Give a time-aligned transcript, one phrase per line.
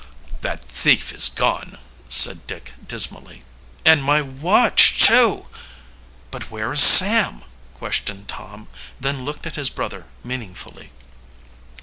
[0.41, 1.77] "That thief is gone,"
[2.09, 3.43] said Dick dismally.
[3.85, 5.45] "And my watch too!"
[6.31, 7.43] "But where is Sam?"
[7.75, 8.67] questioned Tom,
[8.99, 10.91] then looked at his brother meaningfully.